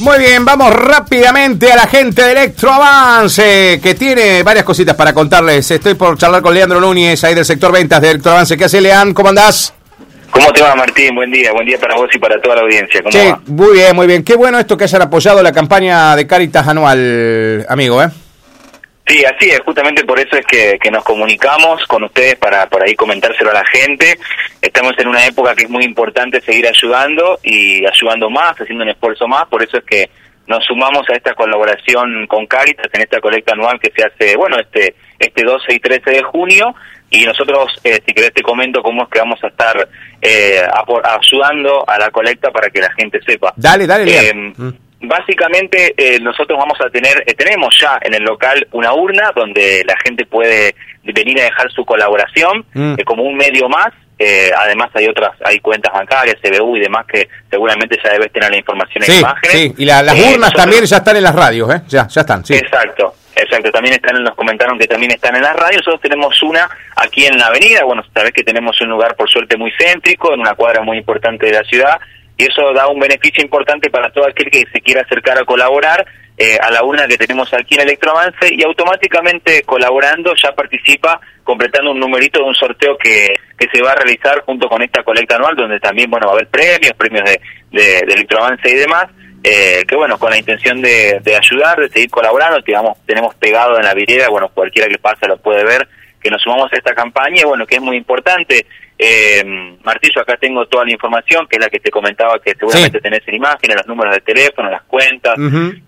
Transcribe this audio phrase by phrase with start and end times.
[0.00, 5.70] Muy bien, vamos rápidamente a la gente de Electroavance, que tiene varias cositas para contarles.
[5.70, 8.56] Estoy por charlar con Leandro Núñez, ahí del sector ventas de Electroavance.
[8.56, 9.14] ¿Qué hace, Leandro?
[9.14, 9.74] ¿Cómo andás?
[10.30, 11.14] ¿Cómo te va, Martín?
[11.14, 13.02] Buen día, buen día para vos y para toda la audiencia.
[13.02, 13.40] ¿Cómo Sí, va?
[13.46, 14.24] muy bien, muy bien.
[14.24, 18.08] Qué bueno esto que hayan apoyado la campaña de Caritas anual, amigo, ¿eh?
[19.10, 22.84] Sí, así es, justamente por eso es que, que nos comunicamos con ustedes para, para
[22.84, 24.16] ahí comentárselo a la gente.
[24.62, 28.90] Estamos en una época que es muy importante seguir ayudando y ayudando más, haciendo un
[28.90, 30.10] esfuerzo más, por eso es que
[30.46, 34.56] nos sumamos a esta colaboración con Caritas en esta colecta anual que se hace, bueno,
[34.60, 36.74] este este 12 y 13 de junio
[37.10, 39.88] y nosotros, eh, si querés te comento cómo es que vamos a estar
[40.22, 40.62] eh,
[41.20, 43.52] ayudando a la colecta para que la gente sepa.
[43.56, 44.89] Dale, dale, Eh, Leandro.
[45.02, 49.82] Básicamente eh, nosotros vamos a tener, eh, tenemos ya en el local una urna donde
[49.86, 52.94] la gente puede venir a dejar su colaboración Mm.
[52.98, 53.88] eh, como un medio más.
[54.18, 58.50] Eh, además hay otras, hay cuentas bancarias, CBU y demás que seguramente ya debes tener
[58.50, 59.50] la información en Sí, imágenes.
[59.56, 59.74] sí.
[59.78, 61.80] Y la- las Eh, urnas nosotros- también ya están en las radios, ¿eh?
[61.88, 62.54] Ya, ya están, sí.
[62.54, 63.70] Exacto, exacto.
[63.72, 65.78] También están, nos comentaron que también están en las radios.
[65.86, 67.82] Nosotros tenemos una aquí en la avenida.
[67.84, 71.46] Bueno, sabés que tenemos un lugar por suerte muy céntrico, en una cuadra muy importante
[71.46, 71.98] de la ciudad.
[72.40, 76.06] Y eso da un beneficio importante para todo aquel que se quiera acercar a colaborar
[76.38, 81.90] eh, a la urna que tenemos aquí en Electroavance y automáticamente colaborando ya participa completando
[81.90, 85.36] un numerito de un sorteo que, que se va a realizar junto con esta colecta
[85.36, 87.40] anual donde también bueno va a haber premios, premios de,
[87.72, 89.04] de, Electroavance y demás
[89.44, 93.76] eh, que bueno, con la intención de, de ayudar, de seguir colaborando, digamos, tenemos pegado
[93.76, 95.86] en la vidriera, bueno, cualquiera que pasa lo puede ver,
[96.20, 98.66] que nos sumamos a esta campaña y bueno, que es muy importante.
[98.98, 99.42] Eh,
[99.82, 103.02] Martillo, acá tengo toda la información, que es la que te comentaba que seguramente Sí.
[103.02, 105.34] tenés en imágenes, los números de teléfono, las cuentas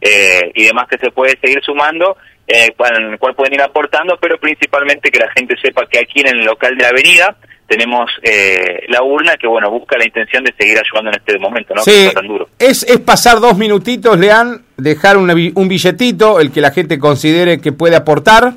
[0.00, 2.16] eh, y demás que se puede seguir sumando,
[2.46, 6.20] eh, en el cual pueden ir aportando, pero principalmente que la gente sepa que aquí
[6.20, 7.36] en el local de la avenida
[7.66, 11.74] tenemos eh, la urna que, bueno, busca la intención de seguir ayudando en este momento,
[11.74, 11.82] ¿no?
[11.84, 12.48] Que Sí, está tan duro.
[12.58, 17.60] es, es pasar dos minutitos, Lean, dejar una un billetito, el que la gente considere
[17.60, 18.52] que puede aportar.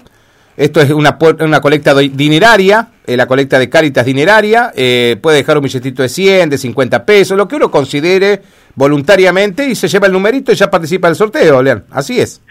[0.57, 4.71] Esto es una, una colecta dineraria, eh, la colecta de Cáritas dineraria.
[4.75, 8.41] eh, puede dejar un billetito de 100, de 50 pesos, lo que uno considere
[8.75, 11.83] voluntariamente y se lleva el numerito y ya participa del sorteo, Lean.
[11.91, 12.41] Así es.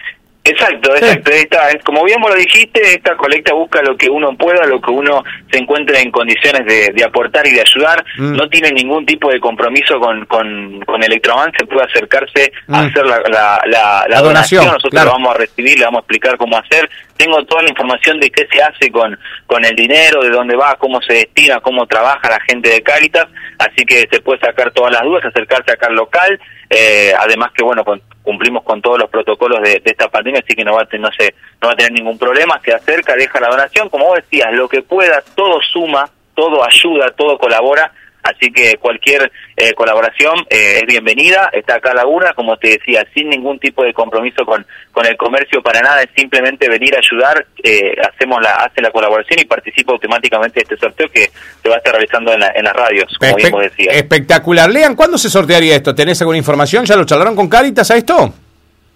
[0.46, 1.30] Exacto, exacto.
[1.32, 4.78] Esta, es- como bien vos lo dijiste, esta colecta busca lo que uno pueda, lo
[4.78, 8.04] que uno se encuentre en condiciones de, de aportar y de ayudar.
[8.18, 8.36] Mm.
[8.36, 12.86] No tiene ningún tipo de compromiso con, con, con Electroavance, puede acercarse a Mm.
[12.86, 14.64] hacer la, la, la- la La donación, donación.
[14.66, 15.06] Nosotros claro.
[15.06, 16.90] lo vamos a recibir, le vamos a explicar cómo hacer.
[17.16, 20.76] Tengo toda la información de qué se hace con, con el dinero, de dónde va,
[20.76, 23.26] cómo se destina, cómo trabaja la gente de Caritas.
[23.58, 26.40] Así que se puede sacar todas las dudas, acercarse acá al local.
[26.70, 30.56] Eh, además que, bueno, con- cumplimos con todos los protocolos de, de esta pandemia, así
[30.56, 32.60] que no va, a, no, sé, no va a tener ningún problema.
[32.64, 33.88] Se acerca, deja la donación.
[33.90, 37.92] Como vos decías, lo que pueda, todo suma, todo ayuda, todo colabora.
[38.24, 43.06] Así que cualquier eh, colaboración eh, es bienvenida, está acá la urna, como te decía,
[43.14, 47.00] sin ningún tipo de compromiso con, con el comercio para nada, es simplemente venir a
[47.00, 51.30] ayudar, eh, hacemos la, hace la colaboración y participa automáticamente de este sorteo que
[51.62, 53.94] se va a estar realizando en, la- en las radios, como bien Espe- vos decías.
[53.94, 54.70] espectacular.
[54.70, 55.94] Lean, ¿cuándo se sortearía esto?
[55.94, 56.86] ¿Tenés alguna información?
[56.86, 58.32] ¿Ya lo charlaron con Cáritas a esto?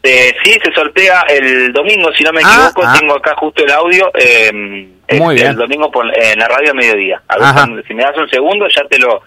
[0.03, 2.97] Eh, sí, se sortea el domingo, si no me Ah, equivoco, ah.
[2.99, 5.46] tengo acá justo el audio, eh, Muy este, bien.
[5.48, 7.22] el domingo por, en la radio a mediodía.
[7.28, 9.22] A ver, si me das un segundo ya te lo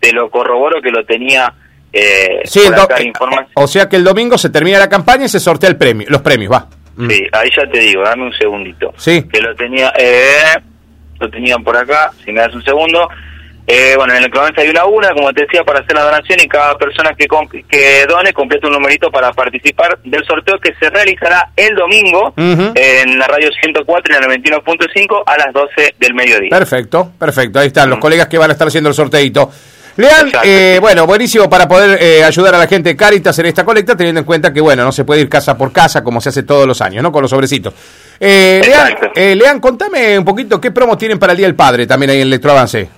[0.00, 1.52] te lo corroboro que lo tenía
[1.92, 3.12] eh, Sí, eh,
[3.54, 6.20] o sea que el domingo se termina la campaña y se sortea el premio, los
[6.20, 6.68] premios, va.
[6.96, 7.10] Mm.
[7.10, 8.92] Sí, ahí ya te digo, dame un segundito.
[8.96, 9.26] Sí.
[9.32, 10.60] Que lo tenía, eh,
[11.18, 13.08] lo tenían por acá, si me das un segundo.
[13.66, 16.38] Eh, bueno, en el Clemente hay una una, como te decía, para hacer la donación
[16.40, 17.26] y cada persona que,
[17.68, 23.18] que done completa un numerito para participar del sorteo que se realizará el domingo en
[23.18, 26.50] la radio 104 y el 91.5 a las 12 del mediodía.
[26.50, 27.58] Perfecto, perfecto.
[27.58, 29.50] Ahí están los colegas que van a estar haciendo el sorteito.
[29.96, 33.64] Lean, eh, bueno, buenísimo para poder eh, ayudar a la gente de Caritas en esta
[33.64, 36.28] colecta, teniendo en cuenta que, bueno, no se puede ir casa por casa como se
[36.28, 37.10] hace todos los años, ¿no?
[37.10, 37.72] Con los sobrecitos.
[38.20, 41.86] Eh, Lean, eh, Lean, contame un poquito qué promos tienen para el Día del Padre
[41.86, 42.88] también ahí en Electroavance.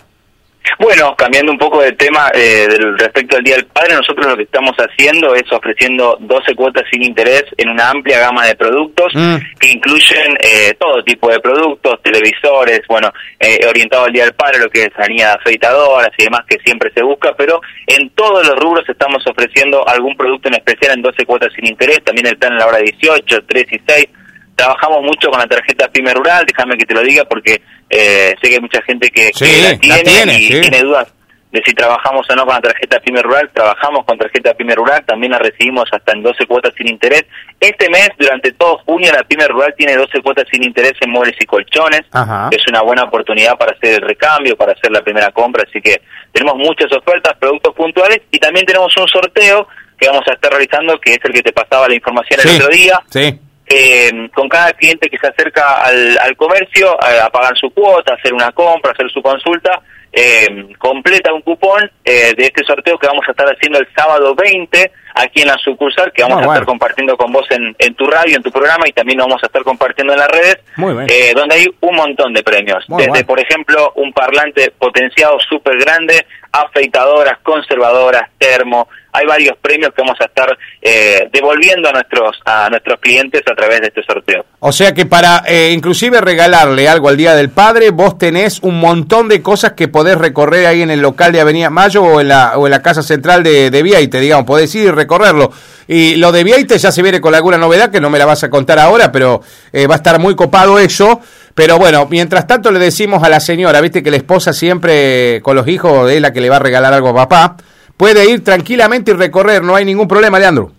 [0.78, 4.36] Bueno, cambiando un poco de tema eh, del, respecto al Día del Padre, nosotros lo
[4.36, 9.12] que estamos haciendo es ofreciendo 12 cuotas sin interés en una amplia gama de productos
[9.14, 9.36] Mm.
[9.58, 14.60] que incluyen eh, todo tipo de productos, televisores, bueno, eh, orientado al Día del Padre,
[14.60, 18.46] lo que es sanidad de afeitadoras y demás que siempre se busca, pero en todos
[18.46, 22.36] los rubros estamos ofreciendo algún producto en especial en 12 cuotas sin interés, también el
[22.36, 24.06] plan en la hora 18, 3 y 6.
[24.58, 28.48] Trabajamos mucho con la tarjeta PYME Rural, déjame que te lo diga porque eh, sé
[28.48, 30.60] que hay mucha gente que, Sí, que la la tiene, y sí.
[30.60, 31.06] tiene dudas
[31.52, 35.04] de si trabajamos o no con la tarjeta PYME Rural, trabajamos con tarjeta PYME Rural,
[35.06, 37.24] también la recibimos hasta en 12 cuotas sin interés.
[37.60, 41.36] Este mes, durante todo junio, la PYME Rural tiene 12 cuotas sin interés en muebles
[41.38, 42.02] y colchones.
[42.10, 42.48] Ajá.
[42.50, 46.02] Es una buena oportunidad para hacer el recambio, para hacer la primera compra, así que
[46.32, 51.00] tenemos muchas ofertas, productos puntuales y también tenemos un sorteo que vamos a estar realizando,
[51.00, 53.00] que es el que te pasaba la información el otro día.
[53.08, 53.38] Sí.
[53.70, 58.32] Eh, con cada cliente que se acerca al, al comercio a, pagar su cuota, hacer
[58.32, 63.24] una compra, hacer su consulta, eh, completa un cupón eh, de este sorteo que vamos
[63.28, 66.64] a estar haciendo el sábado 20 aquí en la sucursal, que vamos ah, a estar
[66.64, 69.46] compartiendo con vos en, en, tu radio, en tu programa y también lo vamos a
[69.46, 70.58] estar compartiendo en las redes,
[71.06, 72.82] eh, donde hay un montón de premios.
[72.88, 80.02] Desde, por ejemplo, un parlante potenciado súper grande, afeitadoras, conservadoras, termo, hay varios premios que
[80.02, 84.44] vamos a estar eh, devolviendo a nuestros a nuestros clientes a través de este sorteo.
[84.60, 88.78] O sea que para eh, inclusive regalarle algo al Día del Padre, vos tenés un
[88.78, 92.28] montón de cosas que podés recorrer ahí en el local de Avenida Mayo o en
[92.28, 95.50] la, o en la casa central de, de Viaite, digamos, podés ir y recorrerlo.
[95.86, 98.44] Y lo de Viaite ya se viene con alguna novedad que no me la vas
[98.44, 99.42] a contar ahora, pero
[99.72, 101.20] eh, va a estar muy copado eso.
[101.54, 105.56] Pero bueno, mientras tanto le decimos a la señora, viste que la esposa siempre con
[105.56, 107.56] los hijos es la que le va a regalar algo a papá
[107.98, 110.77] puede ir tranquilamente y recorrer, no hay ningún problema, Leandro.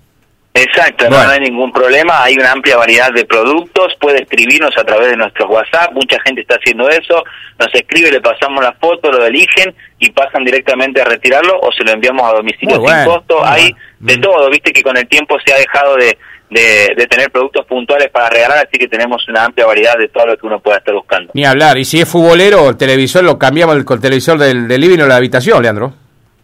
[0.53, 5.11] Exacto, no, hay ningún problema, hay una amplia variedad de productos, puede escribirnos a través
[5.11, 7.23] de nuestros WhatsApp, mucha gente está haciendo eso,
[7.59, 11.83] nos escribe, le pasamos la foto, lo eligen y pasan directamente a retirarlo o se
[11.83, 15.53] lo enviamos a domicilio sin costo, hay de todo, viste que con el tiempo se
[15.53, 16.17] ha dejado de,
[16.49, 20.37] de, tener productos puntuales para regalar, así que tenemos una amplia variedad de todo lo
[20.37, 21.31] que uno pueda estar buscando.
[21.35, 24.81] Ni hablar, y si es futbolero, el televisor lo cambiamos con el televisor del, del
[24.81, 25.93] living o la habitación, Leandro.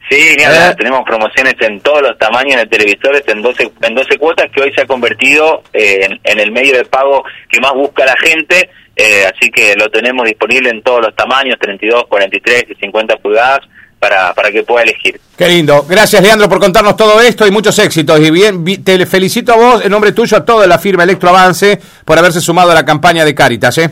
[0.10, 0.75] Sí, mira, ¿Eh?
[0.78, 4.72] tenemos promociones en todos los tamaños de televisores, en 12, en 12 cuotas, que hoy
[4.75, 9.25] se ha convertido eh, en, el medio de pago que más busca la gente, eh,
[9.25, 13.62] así que lo tenemos disponible en todos los tamaños, 32, 43 y 50 pulgadas,
[13.98, 15.19] para, para que pueda elegir.
[15.36, 15.84] Qué lindo.
[15.90, 18.19] Gracias, Leandro, por contarnos todo esto y muchos éxitos.
[18.19, 22.19] Y bien, te felicito a vos, en nombre tuyo, a toda la firma Electroavance, por
[22.19, 23.90] haberse sumado a la campaña de Caritas, ¿eh?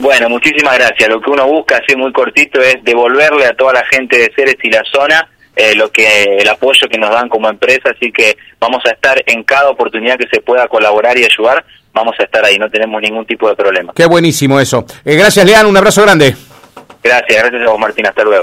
[0.00, 1.08] Bueno, muchísimas gracias.
[1.08, 4.56] Lo que uno busca, así muy cortito, es devolverle a toda la gente de Ceres
[4.62, 8.36] y la zona eh, lo que el apoyo que nos dan como empresa, así que
[8.58, 12.44] vamos a estar en cada oportunidad que se pueda colaborar y ayudar, vamos a estar
[12.44, 13.92] ahí, no tenemos ningún tipo de problema.
[13.94, 14.86] Qué buenísimo eso.
[15.04, 16.34] Eh, gracias, Lean, un abrazo grande.
[17.02, 18.38] Gracias, gracias a vos, Martín, hasta luego.